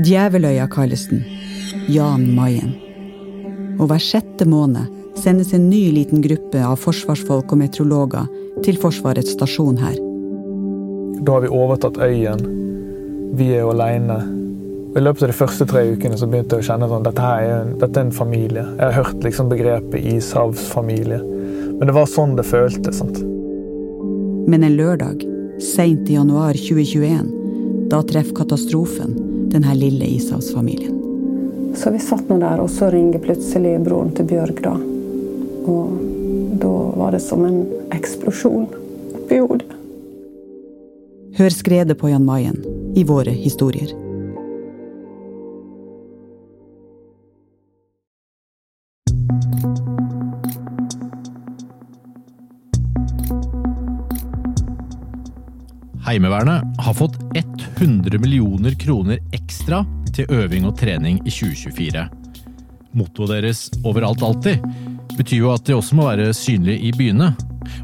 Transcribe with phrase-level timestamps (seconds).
[0.00, 1.24] Djeveløya kalles den.
[1.90, 2.72] Jan Mayen.
[3.80, 4.88] Og hver sjette måned
[5.20, 8.28] sendes en ny liten gruppe av forsvarsfolk og meteorologer
[8.64, 9.96] til Forsvarets stasjon her.
[11.20, 12.44] Da har vi overtatt øyen.
[13.36, 14.20] Vi er jo aleine.
[14.96, 17.50] I løpet av de første tre ukene så begynte jeg å kjenne at dette, er
[17.60, 18.64] en, dette er en familie.
[18.64, 21.20] Jeg har hørt liksom begrepet ishavsfamilie.
[21.76, 22.98] Men det var sånn det føltes.
[22.98, 23.20] sant?
[24.50, 25.22] Men en lørdag,
[25.62, 27.28] seint i januar 2021,
[27.90, 29.14] da treffer katastrofen
[29.50, 30.96] denne lille ishavsfamilien.
[31.76, 34.74] Så vi satt nå der, og så ringer plutselig broren til Bjørg, da.
[35.70, 35.98] Og
[36.60, 37.62] da var det som en
[37.94, 38.66] eksplosjon
[39.20, 39.70] oppi hodet.
[41.38, 42.58] Hør skredet på Jan Mayen
[42.98, 43.94] i våre historier.
[56.10, 62.02] Heimevernet har fått 100 millioner kroner ekstra til øving og trening i 2024.
[62.98, 64.64] Mottoet deres 'overalt alltid'
[65.14, 67.28] betyr jo at de også må være synlige i byene.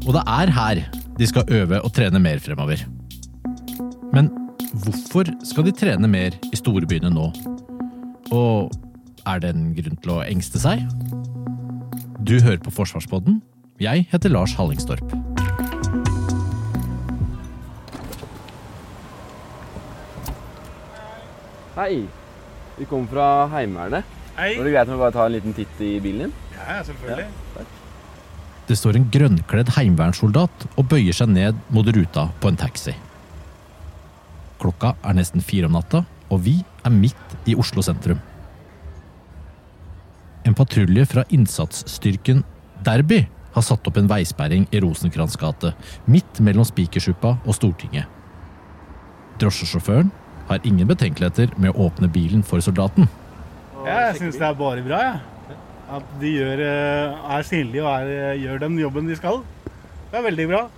[0.03, 0.83] Og det er her
[1.17, 2.83] de skal øve og trene mer fremover.
[4.11, 4.27] Men
[4.73, 7.31] hvorfor skal de trene mer i storbyene nå?
[8.35, 8.71] Og
[9.25, 10.83] er det en grunn til å engste seg?
[12.27, 13.39] Du hører på Forsvarspodden.
[13.79, 15.26] Jeg heter Lars Hallingstorp.
[21.77, 22.07] Hei.
[22.77, 24.05] Vi kommer fra Heimevernet.
[24.33, 24.55] Hei.
[24.57, 26.33] Var det greit om vi bare tar en liten titt i bilen din?
[26.55, 27.27] Ja, selvfølgelig.
[28.67, 32.95] Det står en grønnkledd heimevernssoldat og bøyer seg ned mot ruta på en taxi.
[34.57, 36.01] Klokka er nesten fire om natta,
[36.33, 38.19] og vi er midt i Oslo sentrum.
[40.49, 42.41] En patrulje fra innsatsstyrken
[42.85, 45.75] Derby har satt opp en veisperring i Rosenkrantz gate,
[46.09, 48.09] midt mellom Spikersuppa og Stortinget.
[49.37, 50.09] Drosjesjåføren
[50.47, 53.07] har ingen betenkeligheter med å åpne bilen for soldaten.
[53.87, 55.19] Jeg syns det er bare bra, jeg.
[55.97, 59.43] At de gjør, eh, er synlige og er, eh, gjør den jobben de skal.
[60.11, 60.69] Det er veldig bra.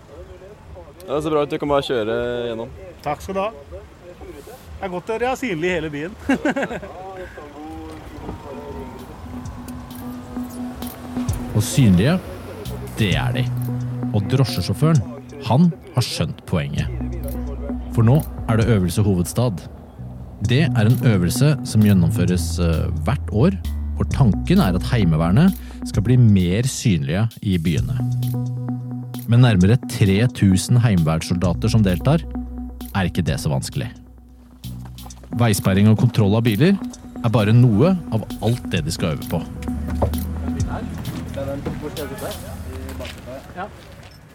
[1.08, 1.50] Ja, det ser bra ut.
[1.50, 2.70] Du kan bare kjøre gjennom.
[3.02, 3.52] Takk skal du ha.
[4.80, 6.16] Det er godt å være synlig i hele byen.
[11.56, 12.20] Og synlige,
[12.98, 13.44] det er de.
[14.14, 15.02] Og drosjesjåføren,
[15.50, 16.88] han har skjønt poenget.
[17.96, 19.62] For nå er det øvelse hovedstad.
[20.50, 23.58] Det er en øvelse som gjennomføres eh, hvert år,
[23.96, 25.54] hvor tanken er at Heimevernet
[25.86, 27.98] skal bli mer synlige i byene.
[29.30, 32.24] Med nærmere 3000 heimevernssoldater som deltar,
[32.96, 33.92] er ikke det så vanskelig.
[35.38, 36.74] Veisperring og kontroll av biler
[37.20, 39.44] er bare noe av alt det de skal øve på.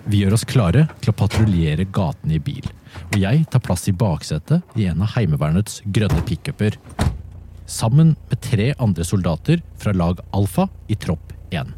[0.04, 2.66] Vi gjør oss klare til å patruljere gatene i bil,
[3.08, 6.76] og jeg tar plass i baksetet i en av Heimevernets grønne pickuper.
[7.64, 11.72] Sammen med tre andre soldater fra lag Alfa i tropp 1.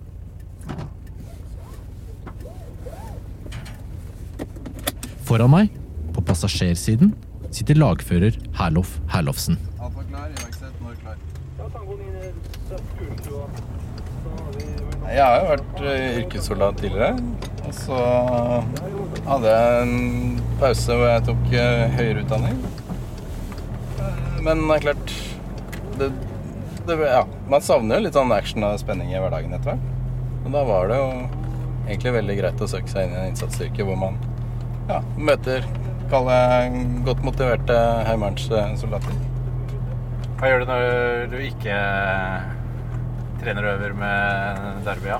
[5.27, 5.71] Foran meg,
[6.15, 7.15] på passasjersiden,
[7.55, 9.59] sitter lagfører Herlof Herlofsen.
[9.79, 11.19] Alfa klar, iverksett, når klar.
[15.07, 17.15] Jeg har jo vært eh, yrkessoldat tidligere.
[17.67, 18.01] Og så
[19.27, 22.61] hadde jeg en pause hvor jeg tok eh, høyere utdanning.
[23.99, 25.15] Eh, Men det er klart
[25.99, 26.11] det,
[26.87, 29.93] det, ja, Man savner jo litt sånn action og spenning i hverdagen etter hvert.
[30.45, 31.11] Og da var det jo
[31.89, 34.21] egentlig veldig greit å søke seg inn i en innsatsstyrke hvor man
[34.87, 35.67] ja, møter
[36.11, 36.37] kalle
[37.07, 39.25] godt motiverte heimevernssoldater.
[40.39, 41.79] Hva gjør du når du ikke
[43.41, 45.11] trener og øver med Derby?
[45.17, 45.19] Ja?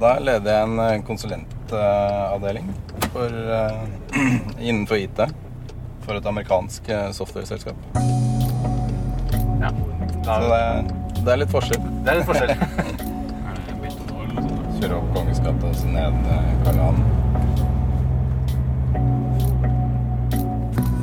[0.00, 2.68] Da leder jeg en eh, konsulentavdeling
[3.12, 3.82] for, eh,
[4.68, 5.20] innenfor IT
[6.02, 7.76] for et amerikansk software-selskap.
[9.62, 9.70] ja.
[10.22, 10.62] Da, Så det,
[11.24, 11.82] det er litt forskjell.
[12.02, 12.52] det er litt forskjell.
[14.82, 16.98] Kjøre opp Kongens gate og så ned eh, Karl Johan.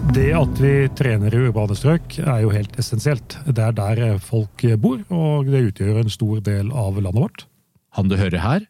[0.10, 3.38] Det at vi trener i urbane strøk er jo helt essensielt.
[3.46, 7.46] Det er der folk bor, og det utgjør en stor del av landet vårt.
[7.96, 8.66] Han du hører her,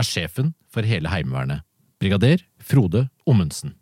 [0.00, 1.64] er sjefen for hele Heimevernet,
[2.00, 3.74] brigader Frode Ommundsen.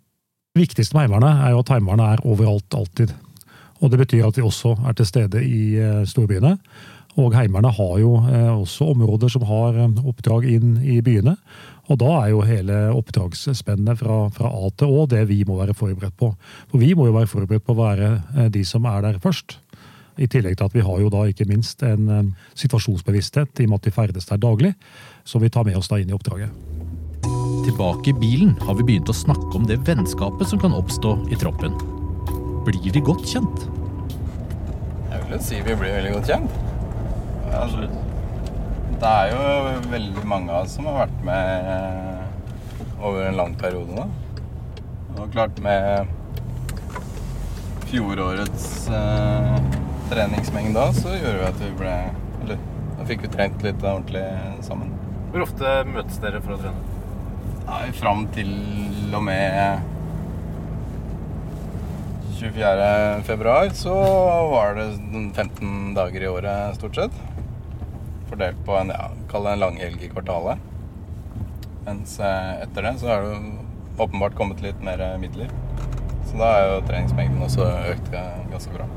[0.56, 3.14] Det viktigste med Heimevernet er jo at Heimevernet er overalt, alltid.
[3.78, 6.56] Og det betyr at de også er til stede i eh, storbyene.
[7.18, 11.36] Og Heimevernet har jo eh, også områder som har eh, oppdrag inn i byene.
[11.88, 15.76] Og da er jo hele oppdragsspennet fra, fra A til Å det vi må være
[15.78, 16.32] forberedt på.
[16.72, 19.60] For vi må jo være forberedt på å være de som er der først.
[20.18, 23.74] I tillegg til at vi har jo da ikke minst en eh, situasjonsbevissthet i og
[23.74, 24.74] med at de ferdes der daglig,
[25.24, 26.50] som vi tar med oss da inn i oppdraget.
[27.68, 31.38] Tilbake i bilen har vi begynt å snakke om det vennskapet som kan oppstå i
[31.38, 31.76] troppen.
[32.66, 33.68] blir de godt kjent?
[35.08, 36.58] Jeg vil jo si vi blir veldig godt kjent.
[37.48, 37.96] Absolutt.
[38.98, 39.42] Det er jo
[39.92, 42.24] veldig mange av oss som har vært med eh,
[42.98, 44.08] over en lang periode nå.
[45.18, 46.10] Og klart med
[47.88, 49.77] fjorårets eh,
[50.10, 51.94] treningsmengde da, så gjorde vi at vi ble
[52.44, 52.60] Eller
[52.98, 54.24] da fikk vi trent litt ordentlig
[54.66, 54.90] sammen.
[55.32, 56.96] Hvor ofte møtes dere for å trene?
[57.68, 58.50] Nei, Fram til
[59.14, 59.84] og med
[62.38, 62.88] 24.
[63.26, 63.94] februar så
[64.52, 64.88] var det
[65.36, 67.20] 15 dager i året stort sett.
[68.30, 70.62] Fordelt på en, ja, kall det en langhelg i kvartalet.
[71.88, 73.40] Mens eh, etter det så har det
[73.98, 75.52] åpenbart kommet litt mer midler.
[76.28, 78.88] Så da er jo treningsmengden også økt ganske bra.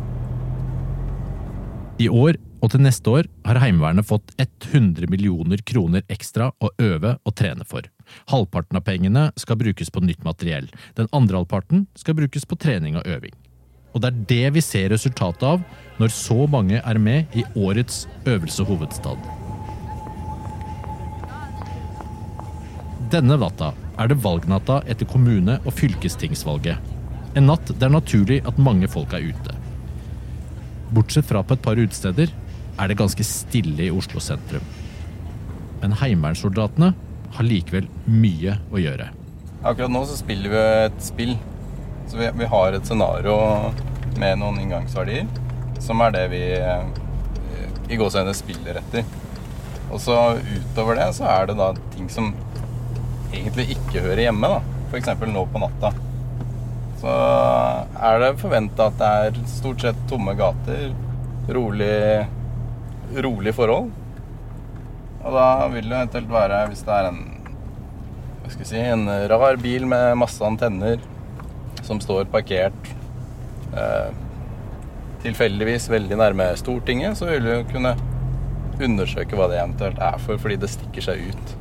[2.02, 7.14] I år og til neste år har Heimevernet fått 100 millioner kroner ekstra å øve
[7.28, 7.86] og trene for.
[8.32, 10.70] Halvparten av pengene skal brukes på nytt materiell.
[10.98, 13.36] Den andre halvparten skal brukes på trening og øving.
[13.94, 15.62] Og det er det vi ser resultatet av
[16.00, 19.22] når så mange er med i årets Øvelse Hovedstad.
[23.12, 26.78] Denne natta er det valgnatta etter kommune- og fylkestingsvalget.
[27.36, 29.61] En natt det er naturlig at mange folk er ute.
[30.92, 32.32] Bortsett fra på et par utesteder
[32.80, 34.64] er det ganske stille i Oslo sentrum.
[35.82, 36.92] Men heimevernssoldatene
[37.38, 39.08] har likevel mye å gjøre.
[39.62, 41.34] Akkurat nå så spiller vi et spill.
[42.12, 43.38] Så vi, vi har et scenario
[44.20, 45.30] med noen inngangsverdier,
[45.80, 46.44] som er det vi
[47.92, 49.08] i gåsehendene spiller etter.
[49.92, 52.32] Og så utover det så er det da ting som
[53.32, 54.80] egentlig ikke hører hjemme, da.
[54.92, 55.12] F.eks.
[55.32, 55.92] nå på natta.
[57.02, 57.12] Så
[57.98, 60.92] er det forventa at det er stort sett tomme gater,
[61.50, 62.28] rolig,
[63.26, 63.90] rolig forhold.
[65.22, 67.22] Og da vil det eventuelt være, hvis det er en
[68.42, 71.02] hva skal jeg si, en rar bil med masse antenner
[71.86, 72.90] som står parkert
[73.78, 74.10] eh,
[75.24, 77.94] tilfeldigvis veldig nærme Stortinget, så vil vi jo kunne
[78.82, 81.54] undersøke hva det eventuelt er for, fordi det stikker seg ut.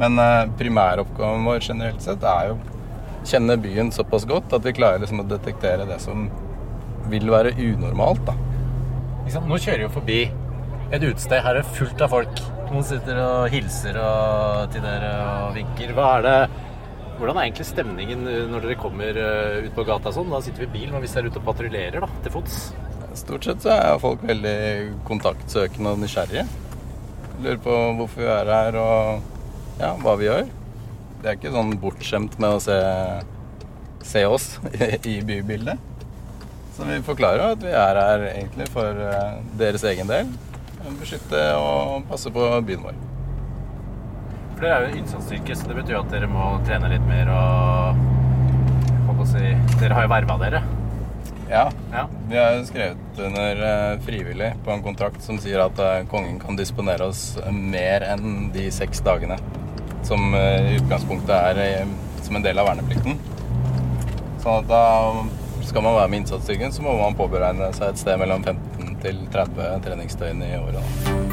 [0.00, 2.60] Men eh, primæroppgaven vår generelt sett er jo
[3.26, 6.28] kjenne byen såpass godt at vi klarer liksom å detektere det som
[7.10, 8.24] vil være unormalt.
[8.28, 8.36] da.
[9.46, 10.20] Nå kjører vi jo forbi
[10.90, 11.38] et utested.
[11.44, 12.42] Her er det fullt av folk.
[12.70, 15.12] Noen sitter og hilser og til dere
[15.44, 15.94] og vinker.
[15.94, 16.36] Hva er det
[17.20, 19.18] hvordan er egentlig stemningen når dere kommer
[19.66, 20.30] ut på gata sånn?
[20.32, 22.60] Da sitter vi i bil, men hvis dere er ute og patruljerer da, til fots?
[23.18, 24.54] Stort sett så er folk veldig
[25.08, 26.46] kontaktsøkende og nysgjerrige.
[27.42, 30.48] Lurer på hvorfor vi er her og ja, hva vi gjør.
[31.20, 32.76] De er ikke sånn bortskjemt med å se,
[34.08, 34.54] se oss
[35.12, 35.80] i bybildet.
[36.76, 38.96] Så vi forklarer at vi er her egentlig for
[39.60, 40.30] deres egen del.
[40.96, 43.00] Beskytte og passe på byen vår.
[44.54, 48.00] For Dere er jo innsatsstyrke, så det betyr at dere må trene litt mer og
[49.28, 50.60] si Dere har jo verva dere.
[51.50, 51.66] Ja.
[51.92, 52.04] ja.
[52.30, 57.10] Vi har jo skrevet under frivillig på en kontrakt som sier at kongen kan disponere
[57.10, 59.36] oss mer enn de seks dagene
[60.08, 61.86] som i utgangspunktet er
[62.24, 63.18] som en del av verneplikten.
[64.40, 64.84] Sånn at da
[65.66, 69.20] skal man være med innsatsstyrken, så må man påberegne seg et sted mellom 15 til
[69.32, 71.28] 30 treningsdøgn i året.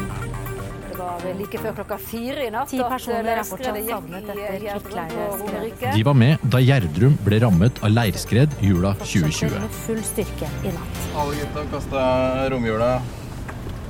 [0.87, 4.65] Det var like før klokka fire i natt Ti personer er fortsatt gikk savnet etter
[4.83, 5.95] kvikkleireskredet.
[5.95, 9.65] De var med da Gjerdrum ble rammet av leirskred jula 2020.
[9.87, 11.01] Full styrke i natt.
[11.17, 12.05] Alle gutta kasta
[12.53, 12.91] romjula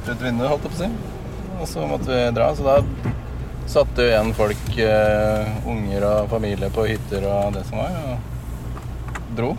[0.08, 0.90] ut vinduet, holdt jeg på å si.
[1.58, 2.52] Og så måtte vi dra.
[2.56, 2.80] Så da
[3.68, 9.36] satte jo igjen folk, eh, unger og familie, på hytter og det som var, og
[9.38, 9.52] dro.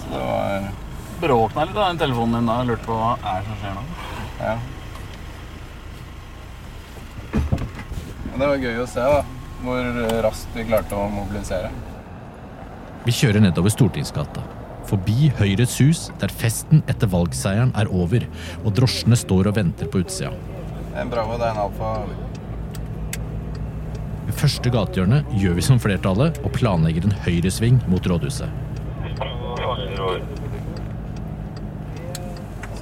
[0.00, 0.68] Så det var
[1.20, 2.58] Bråkna litt av den telefonen din da.
[2.60, 3.84] Jeg lurte på hva er det som skjer nå.
[4.40, 4.56] Ja.
[8.26, 9.22] Men det var gøy å se da,
[9.62, 9.88] hvor
[10.26, 11.70] raskt vi klarte å mobilisere.
[13.06, 14.44] Vi kjører nedover Stortingsgata.
[14.86, 18.28] Forbi Høyres hus, der festen etter valgseieren er over,
[18.62, 20.34] og drosjene står og venter på utsida.
[20.96, 21.94] En Bravo, det er en Alfa.
[24.36, 28.52] Første gatehjørnet gjør vi som flertallet og planlegger en høyresving mot rådhuset.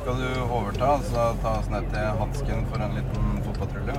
[0.00, 3.96] Skal du overta, så ta oss ned til Hansken for en liten fotpatrulje.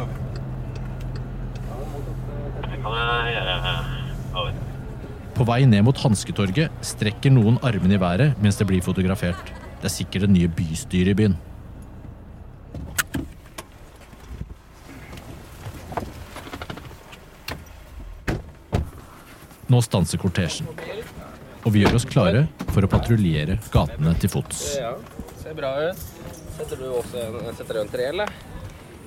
[2.65, 3.75] Det kan jeg gjøre.
[4.35, 4.61] Over.
[5.35, 9.55] På vei ned mot Hansketorget strekker noen armene i været mens det blir fotografert.
[9.79, 11.39] Det er sikkert det nye bystyret i byen.
[19.75, 20.69] Nå stanser kortesjen,
[21.65, 24.61] og vi gjør oss klare for å patruljere gatene til fots.
[24.79, 24.93] Ja,
[25.41, 25.99] ser bra ut.
[26.55, 28.31] Setter du også en, setter du en tre, eller?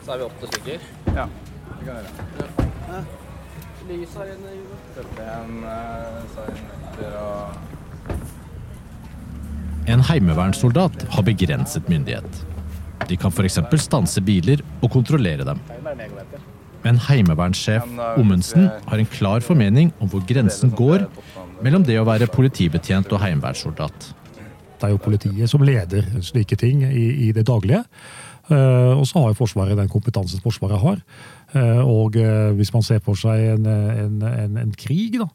[0.03, 0.85] Så er vi åtte stykker.
[1.17, 1.25] Ja,
[1.71, 2.05] det kan jeg
[2.43, 3.01] gjøre.
[3.89, 4.77] Lys her inne, Juve.
[4.99, 5.55] Sette en
[7.23, 7.49] og
[9.89, 12.45] En heimevernssoldat har begrenset myndighet.
[13.09, 13.57] De kan f.eks.
[13.89, 15.65] stanse biler og kontrollere dem.
[16.85, 17.87] Men heimevernssjef
[18.21, 21.09] Ommundsen har en klar formening om hvor grensen går
[21.65, 24.13] mellom det å være politibetjent og heimevernssoldat.
[24.79, 27.83] Det er jo politiet som leder slike ting i, i det daglige.
[28.49, 31.01] Eh, og så har jo Forsvaret den kompetansen Forsvaret har.
[31.53, 35.27] Eh, og eh, hvis man ser for seg en, en, en, en krig, da,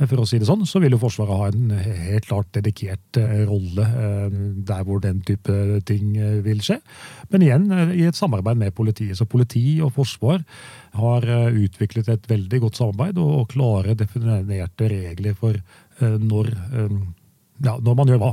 [0.00, 3.42] for å si det sånn, så vil jo Forsvaret ha en helt klart dedikert eh,
[3.48, 5.52] rolle eh, der hvor den type
[5.88, 6.78] ting eh, vil skje.
[7.32, 9.18] Men igjen i et samarbeid med politiet.
[9.18, 10.40] Så politi og forsvar
[10.96, 15.56] har utviklet et veldig godt samarbeid og klare definerte regler for
[16.00, 16.50] når,
[17.64, 18.32] ja, når man gjør hva.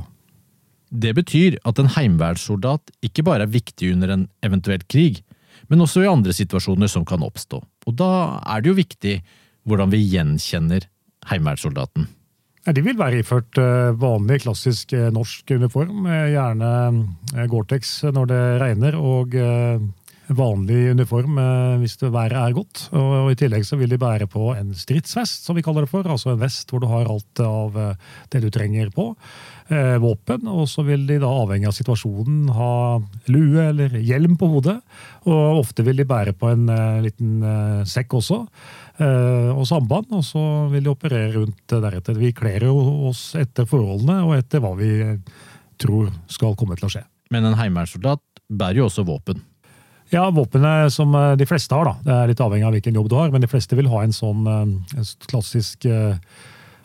[0.90, 5.22] Det betyr at en heimevernssoldat ikke bare er viktig under en eventuell krig,
[5.72, 7.62] men også i andre situasjoner som kan oppstå.
[7.88, 8.12] Og da
[8.44, 9.16] er det jo viktig
[9.70, 10.88] hvordan vi gjenkjenner
[11.28, 12.08] heimevernssoldaten.
[12.68, 16.04] De vil være iført eh, vanlig, klassisk eh, norsk uniform.
[16.06, 16.74] Gjerne
[17.34, 19.40] eh, Gore-Tex når det regner, og
[20.30, 21.40] vanlig uniform
[21.82, 22.84] hvis det været er godt.
[22.94, 26.06] Og I tillegg så vil de bære på en stridsvest, som vi kaller det for.
[26.06, 27.80] Altså en vest hvor du har alt av
[28.30, 29.08] det du trenger på.
[30.04, 30.46] Våpen.
[30.46, 32.70] Og så vil de da, avhengig av situasjonen, ha
[33.34, 34.78] lue eller hjelm på hodet.
[35.26, 36.70] Og ofte vil de bære på en
[37.02, 37.42] liten
[37.90, 38.44] sekk også.
[39.00, 40.42] Eh, og samband, og så
[40.74, 42.18] vil de operere rundt deretter.
[42.20, 42.76] Vi kler jo
[43.08, 44.92] oss etter forholdene og etter hva vi
[45.80, 47.06] tror skal komme til å skje.
[47.32, 49.40] Men en heimevernssoldat bærer jo også våpen?
[50.12, 51.88] Ja, våpenet som eh, de fleste har.
[51.88, 51.96] da.
[52.04, 54.16] Det er litt avhengig av hvilken jobb du har, men de fleste vil ha en
[54.16, 54.76] sånn en
[55.30, 55.88] klassisk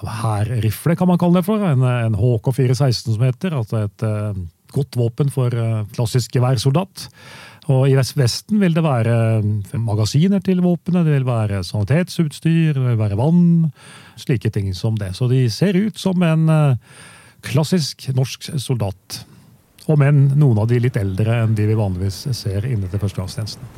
[0.04, 1.64] hærrifle, kan man kalle det for.
[1.66, 3.56] En, en HK416 som heter.
[3.58, 4.06] Altså et
[4.74, 5.54] godt våpen for
[5.96, 7.08] klassisk geværssoldat.
[7.72, 12.82] Og I Vesten vil det være eh, magasiner til våpenet, det vil være sanitetsutstyr, det
[12.82, 13.70] vil være vann.
[14.20, 15.14] Slike ting som det.
[15.16, 16.98] Så de ser ut som en eh,
[17.44, 19.24] klassisk norsk soldat.
[19.88, 23.72] Om enn noen av de litt eldre enn de vi vanligvis ser inne til førstegangstjenesten.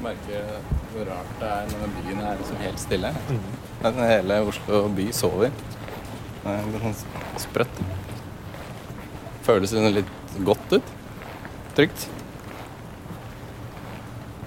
[0.00, 0.54] Merker
[0.90, 3.10] hvor rart det er når byen er liksom helt stille.
[3.30, 3.98] Mm.
[4.00, 5.54] Hele Oslo by sover.
[6.40, 7.82] Det er litt sånn sprøtt
[9.50, 10.10] føles litt
[10.46, 10.90] godt ut.
[11.76, 12.08] Trygt.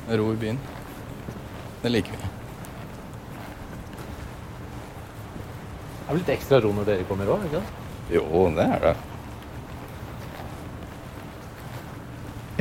[0.09, 0.59] Ro i byen.
[1.83, 2.29] Det liker vi.
[6.03, 7.57] Det er vel litt ekstra ro når dere kommer òg?
[8.11, 8.23] Jo,
[8.55, 8.93] det er det.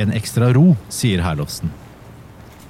[0.03, 1.71] En ekstra ro, sier Herlovsen.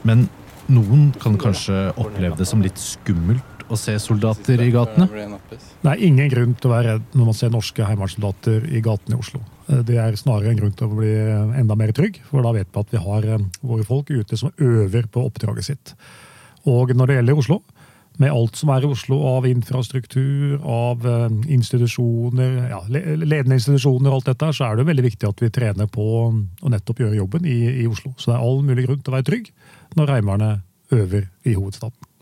[0.04, 0.28] Men
[0.68, 5.08] noen kan kanskje oppleve det som litt skummelt å se soldater i gatene?
[5.48, 9.16] Det er ingen grunn til å være redd når man ser norske heimevernssoldater i gatene
[9.16, 9.44] i Oslo.
[9.70, 11.14] Eh, det er snarere en grunn til å bli
[11.60, 14.54] enda mer trygg, for da vet vi at vi har eh, våre folk ute som
[14.58, 15.96] øver på oppdraget sitt.
[16.70, 17.62] Og når det gjelder Oslo,
[18.22, 24.20] med alt som er i Oslo av infrastruktur, av eh, institusjoner, ja, ledende institusjoner og
[24.20, 27.50] alt dette, så er det veldig viktig at vi trener på å nettopp gjøre jobben
[27.50, 28.14] i, i Oslo.
[28.18, 29.54] Så det er all mulig grunn til å være trygg
[29.98, 32.13] når Heimevernet øver i hovedstaden.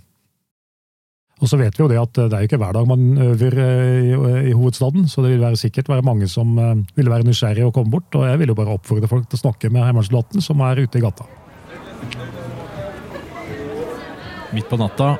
[1.41, 4.11] Og så vet vi jo det at det er ikke hver dag man øver eh,
[4.11, 7.65] i, i hovedstaden, så det vil være sikkert være mange som eh, vil være nysgjerrige
[7.65, 8.13] og komme bort.
[8.19, 11.01] Og jeg vil jo bare oppfordre folk til å snakke med heimevernssoldaten som er ute
[11.01, 11.25] i gata.
[14.51, 15.15] Midt på natta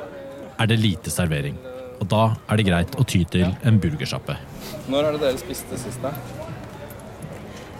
[0.60, 1.56] er det lite servering,
[1.98, 4.36] og da er det greit å ty til en burgersjappe.
[4.92, 6.12] Når er det dere spiste sist, da?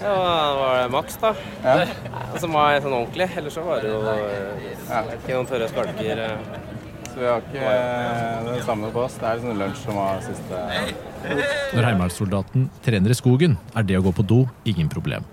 [0.02, 1.30] Ja, det var det maks, da.
[1.62, 1.86] Ja.
[2.42, 3.28] Som var sånn ordentlig.
[3.38, 5.02] Ellers så var det jo ja.
[5.14, 6.22] ikke, noen tørre skalker.
[7.12, 9.18] Så vi har ikke eh, det samme på oss.
[9.20, 10.62] Det er liksom lunsj som var siste
[11.76, 15.26] Når heimevernssoldaten trener i skogen, er det å gå på do ingen problem.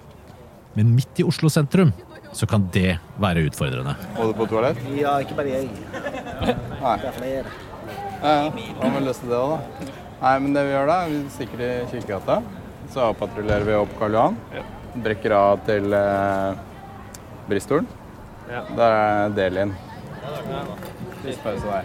[0.75, 1.93] Men midt i Oslo sentrum
[2.35, 3.95] så kan det være utfordrende.
[4.17, 4.81] Må du på toalett?
[4.99, 5.69] Ja, ikke bare jeg.
[6.43, 6.97] Nei.
[7.25, 7.49] Er.
[8.21, 8.51] Ja, ja.
[8.51, 9.89] Hva med vi løse det òg, da.
[10.19, 12.41] Nei, men det vi gjør da, vi stikker i Kirkegata.
[12.93, 14.37] Så avpatruljerer vi opp Karl Johan.
[14.99, 16.59] Brekker av til eh,
[17.49, 17.87] Bristolen.
[18.49, 18.65] Ja.
[18.75, 19.75] Der er Delin.
[21.19, 21.31] Ja.
[21.31, 21.83] Siste pause der.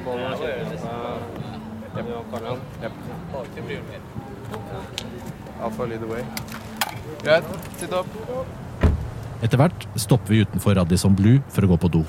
[5.63, 6.25] Alfa lead the.
[7.23, 7.45] Greit,
[7.79, 8.07] sitt opp.
[9.43, 12.05] Etter hvert stopper vi utenfor Radisson Blue for å gå på do.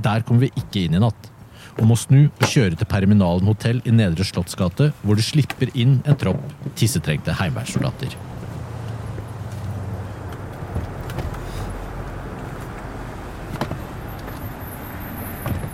[0.00, 1.30] Der kommer vi ikke inn i natt,
[1.76, 6.00] og må snu og kjøre til Perminalen hotell i Nedre Slottsgate, hvor du slipper inn
[6.08, 6.40] en tropp
[6.78, 8.16] tissetrengte heimevernssoldater.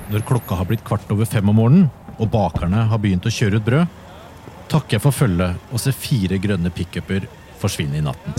[0.07, 1.89] Når klokka har blitt kvart over fem om morgenen,
[2.23, 3.97] og bakerne har begynt å kjøre ut brød,
[4.71, 7.27] takker jeg for følget og ser fire grønne pickuper
[7.61, 8.37] forsvinne i natten.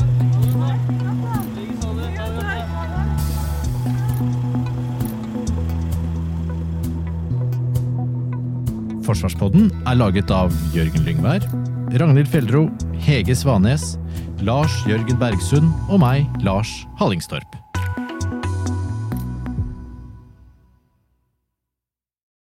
[9.07, 11.45] Forsvarspodden er laget av Jørgen Lyngvær,
[11.99, 12.65] Ragnhild Fjeldro,
[13.03, 13.95] Hege Svanes,
[14.43, 17.55] Lars Jørgen Bergsund og meg, Lars Hallingstorp.